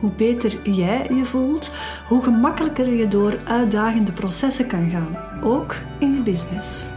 [0.00, 1.70] hoe beter jij je voelt,
[2.08, 6.90] hoe gemakkelijker je door uitdagende processen kan gaan, ook in je business.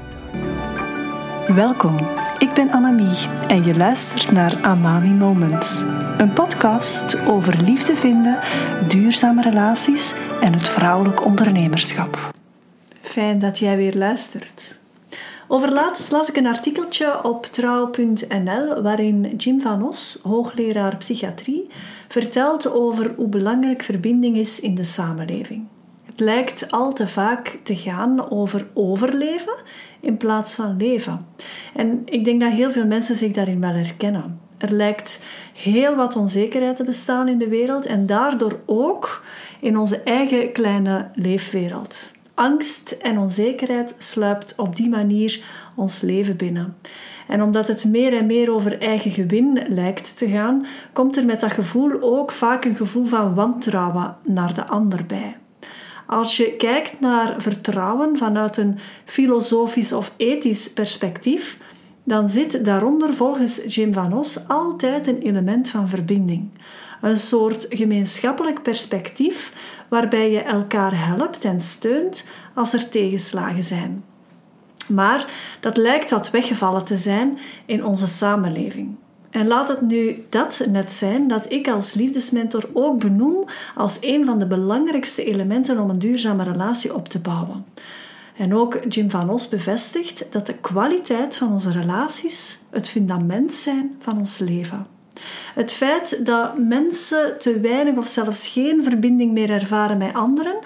[1.48, 1.98] Welkom,
[2.38, 5.84] ik ben Annemie en je luistert naar Amami Moments,
[6.18, 8.40] een podcast over liefde vinden,
[8.88, 12.32] duurzame relaties en het vrouwelijk ondernemerschap.
[13.02, 14.82] Fijn dat jij weer luistert.
[15.54, 21.68] Overlaatst las ik een artikeltje op trouw.nl waarin Jim van Os, hoogleraar psychiatrie,
[22.08, 25.68] vertelt over hoe belangrijk verbinding is in de samenleving.
[26.06, 29.54] Het lijkt al te vaak te gaan over overleven
[30.00, 31.20] in plaats van leven.
[31.74, 34.40] En ik denk dat heel veel mensen zich daarin wel herkennen.
[34.58, 39.24] Er lijkt heel wat onzekerheid te bestaan in de wereld en daardoor ook
[39.60, 42.12] in onze eigen kleine leefwereld.
[42.36, 45.44] Angst en onzekerheid sluipt op die manier
[45.76, 46.78] ons leven binnen.
[47.28, 51.40] En omdat het meer en meer over eigen gewin lijkt te gaan, komt er met
[51.40, 55.38] dat gevoel ook vaak een gevoel van wantrouwen naar de ander bij.
[56.08, 61.58] Als je kijkt naar vertrouwen vanuit een filosofisch of ethisch perspectief,
[62.04, 66.50] dan zit daaronder volgens Jim Van Os altijd een element van verbinding.
[67.02, 69.54] Een soort gemeenschappelijk perspectief
[69.94, 74.04] waarbij je elkaar helpt en steunt als er tegenslagen zijn.
[74.90, 78.96] Maar dat lijkt wat weggevallen te zijn in onze samenleving.
[79.30, 84.26] En laat het nu dat net zijn dat ik als liefdesmentor ook benoem als een
[84.26, 87.66] van de belangrijkste elementen om een duurzame relatie op te bouwen.
[88.38, 93.96] En ook Jim van Os bevestigt dat de kwaliteit van onze relaties het fundament zijn
[94.00, 94.93] van ons leven.
[95.56, 100.60] Het feit dat mensen te weinig of zelfs geen verbinding meer ervaren met anderen,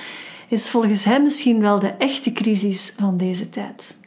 [0.47, 3.97] is volgens hem misschien wel de echte crisis van deze tijd.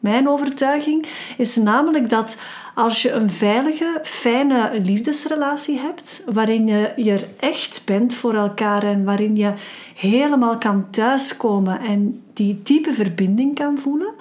[0.00, 2.36] Mijn overtuiging is namelijk dat
[2.74, 9.04] als je een veilige, fijne liefdesrelatie hebt, waarin je er echt bent voor elkaar en
[9.04, 9.52] waarin je
[9.94, 14.14] helemaal kan thuiskomen en die diepe verbinding kan voelen,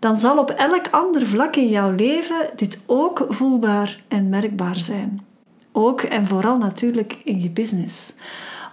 [0.00, 5.20] dan zal op elk ander vlak in jouw leven dit ook voelbaar en merkbaar zijn.
[5.72, 8.12] Ook en vooral natuurlijk in je business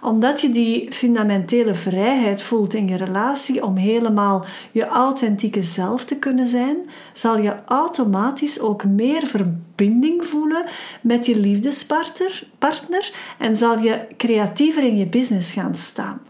[0.00, 6.16] omdat je die fundamentele vrijheid voelt in je relatie om helemaal je authentieke zelf te
[6.16, 6.76] kunnen zijn,
[7.12, 10.64] zal je automatisch ook meer verbinding voelen
[11.00, 16.20] met je liefdespartner partner, en zal je creatiever in je business gaan staan.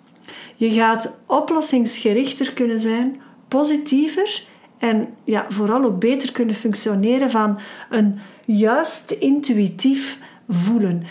[0.57, 4.47] Je gaat oplossingsgerichter kunnen zijn, positiever
[4.79, 7.59] en ja, vooral ook beter kunnen functioneren van
[7.91, 10.19] een juist intuïtief
[10.49, 11.03] voelen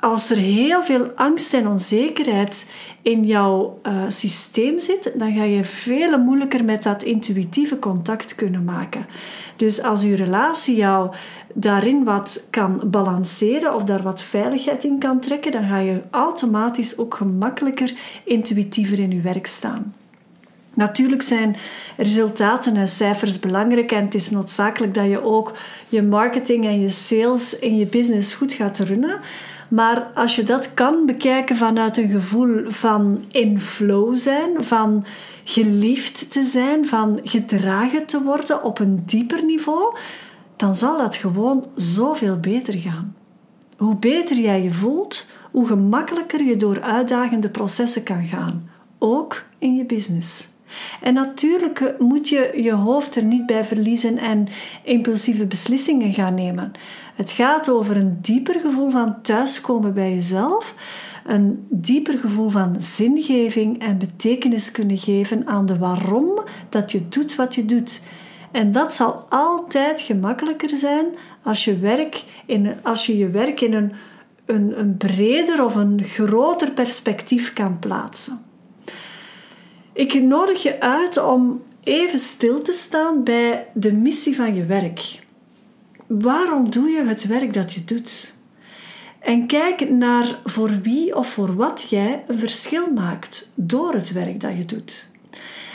[0.00, 2.72] als er heel veel angst en onzekerheid
[3.02, 8.64] in jouw uh, systeem zit, dan ga je veel moeilijker met dat intuïtieve contact kunnen
[8.64, 9.06] maken.
[9.56, 11.14] Dus als je relatie jou
[11.54, 16.98] daarin wat kan balanceren of daar wat veiligheid in kan trekken, dan ga je automatisch
[16.98, 17.94] ook gemakkelijker
[18.24, 19.94] intuïtiever in je werk staan.
[20.78, 21.56] Natuurlijk zijn
[21.96, 25.56] resultaten en cijfers belangrijk en het is noodzakelijk dat je ook
[25.88, 29.20] je marketing en je sales in je business goed gaat runnen.
[29.68, 35.04] Maar als je dat kan bekijken vanuit een gevoel van in flow zijn, van
[35.44, 39.96] geliefd te zijn, van gedragen te worden op een dieper niveau,
[40.56, 43.16] dan zal dat gewoon zoveel beter gaan.
[43.76, 49.76] Hoe beter jij je voelt, hoe gemakkelijker je door uitdagende processen kan gaan, ook in
[49.76, 50.48] je business.
[51.00, 54.46] En natuurlijk moet je je hoofd er niet bij verliezen en
[54.82, 56.72] impulsieve beslissingen gaan nemen.
[57.14, 60.74] Het gaat over een dieper gevoel van thuiskomen bij jezelf,
[61.24, 67.34] een dieper gevoel van zingeving en betekenis kunnen geven aan de waarom dat je doet
[67.34, 68.00] wat je doet.
[68.50, 71.06] En dat zal altijd gemakkelijker zijn
[71.42, 73.92] als je, werk in, als je je werk in een,
[74.46, 78.47] een, een breder of een groter perspectief kan plaatsen.
[79.98, 85.20] Ik nodig je uit om even stil te staan bij de missie van je werk.
[86.06, 88.34] Waarom doe je het werk dat je doet?
[89.18, 94.40] En kijk naar voor wie of voor wat jij een verschil maakt door het werk
[94.40, 95.08] dat je doet.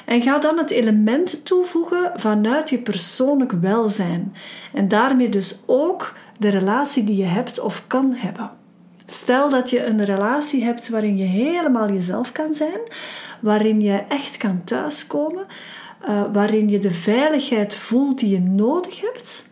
[0.05, 4.33] En ga dan het element toevoegen vanuit je persoonlijk welzijn
[4.73, 8.51] en daarmee dus ook de relatie die je hebt of kan hebben.
[9.05, 12.79] Stel dat je een relatie hebt waarin je helemaal jezelf kan zijn,
[13.43, 15.45] waarin je echt kan thuiskomen,
[16.07, 19.49] uh, waarin je de veiligheid voelt die je nodig hebt.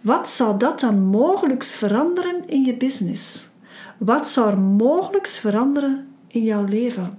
[0.00, 3.48] Wat zou dat dan mogelijk veranderen in je business?
[3.98, 7.18] Wat zou er mogelijk veranderen in jouw leven?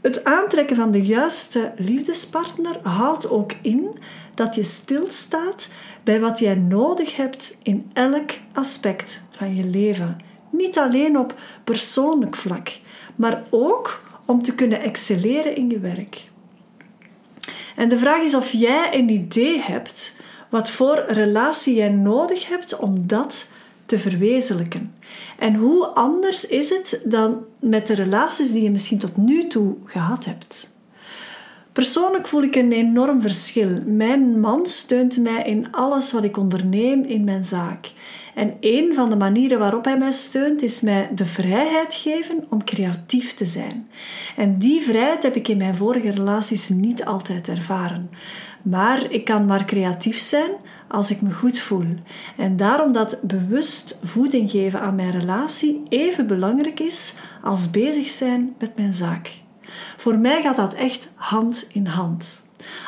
[0.00, 3.98] Het aantrekken van de juiste liefdespartner houdt ook in
[4.34, 5.68] dat je stilstaat
[6.04, 10.16] bij wat jij nodig hebt in elk aspect van je leven.
[10.50, 11.34] Niet alleen op
[11.64, 12.68] persoonlijk vlak,
[13.16, 16.30] maar ook om te kunnen excelleren in je werk.
[17.76, 20.20] En de vraag is of jij een idee hebt
[20.50, 23.48] wat voor relatie jij nodig hebt om dat
[23.86, 24.94] te verwezenlijken.
[25.38, 29.76] En hoe anders is het dan met de relaties die je misschien tot nu toe
[29.84, 30.74] gehad hebt?
[31.76, 33.68] Persoonlijk voel ik een enorm verschil.
[33.86, 37.92] Mijn man steunt mij in alles wat ik onderneem in mijn zaak.
[38.34, 42.64] En een van de manieren waarop hij mij steunt is mij de vrijheid geven om
[42.64, 43.88] creatief te zijn.
[44.36, 48.10] En die vrijheid heb ik in mijn vorige relaties niet altijd ervaren.
[48.62, 50.50] Maar ik kan maar creatief zijn
[50.88, 51.94] als ik me goed voel.
[52.36, 58.54] En daarom dat bewust voeding geven aan mijn relatie even belangrijk is als bezig zijn
[58.58, 59.44] met mijn zaak.
[59.96, 62.42] Voor mij gaat dat echt hand in hand.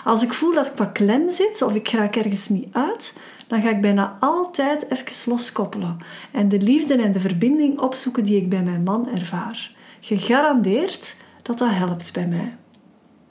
[0.04, 3.62] Als ik voel dat ik wat klem zit of ik raak ergens niet uit, dan
[3.62, 5.98] ga ik bijna altijd even loskoppelen
[6.32, 9.70] en de liefde en de verbinding opzoeken die ik bij mijn man ervaar.
[10.00, 12.56] Gegarandeerd dat dat helpt bij mij.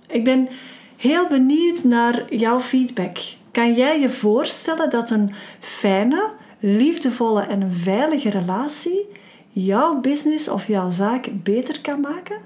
[0.07, 0.48] Ik ben
[0.98, 3.18] heel benieuwd naar jouw feedback.
[3.51, 9.06] Kan jij je voorstellen dat een fijne, liefdevolle en een veilige relatie
[9.50, 12.38] jouw business of jouw zaak beter kan maken?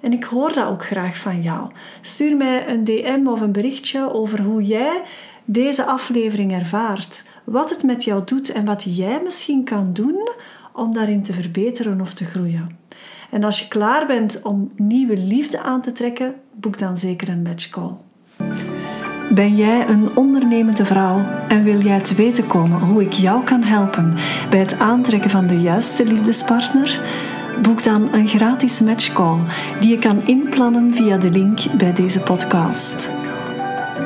[0.00, 1.70] En ik hoor dat ook graag van jou.
[2.00, 5.02] Stuur mij een DM of een berichtje over hoe jij
[5.44, 7.24] deze aflevering ervaart.
[7.44, 10.28] Wat het met jou doet en wat jij misschien kan doen
[10.72, 12.78] om daarin te verbeteren of te groeien.
[13.30, 17.42] En als je klaar bent om nieuwe liefde aan te trekken, boek dan zeker een
[17.42, 17.96] matchcall.
[19.30, 23.62] Ben jij een ondernemende vrouw en wil jij te weten komen hoe ik jou kan
[23.62, 24.14] helpen
[24.50, 27.00] bij het aantrekken van de juiste liefdespartner?
[27.62, 29.38] Boek dan een gratis matchcall
[29.80, 33.12] die je kan inplannen via de link bij deze podcast.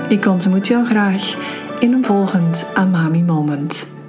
[0.09, 1.37] Ik ontmoet jou graag
[1.79, 4.00] in een volgend Amami Moment.